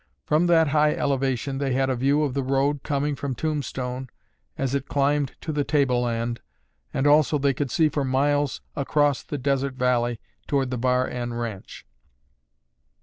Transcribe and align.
From 0.25 0.47
that 0.47 0.69
high 0.69 0.93
elevation 0.93 1.59
they 1.59 1.73
had 1.73 1.87
a 1.91 1.95
view 1.95 2.23
of 2.23 2.33
the 2.33 2.41
road 2.41 2.81
coming 2.81 3.15
from 3.15 3.35
Tombstone 3.35 4.09
as 4.57 4.73
it 4.73 4.87
climbed 4.87 5.35
to 5.41 5.51
the 5.51 5.63
tableland 5.63 6.41
and 6.91 7.05
also 7.05 7.37
they 7.37 7.53
could 7.53 7.69
see 7.69 7.87
for 7.87 8.03
miles 8.03 8.61
across 8.75 9.21
the 9.21 9.37
desert 9.37 9.75
valley 9.75 10.19
toward 10.47 10.71
the 10.71 10.77
Bar 10.79 11.07
N 11.07 11.35
ranch. 11.35 11.85